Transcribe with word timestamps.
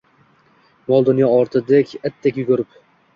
Mol-dunyo 0.93 1.29
ortidan 1.41 1.91
itdek 2.09 2.41
yugurib 2.43 2.73